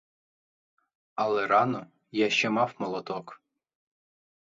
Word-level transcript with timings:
Але 1.15 1.45
рано 1.47 1.87
я 2.11 2.29
ще 2.29 2.49
мав 2.49 2.73
молоток. 2.79 3.41